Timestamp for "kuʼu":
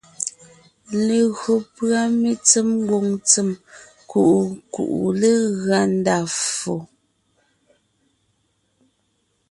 4.09-4.37, 4.73-4.99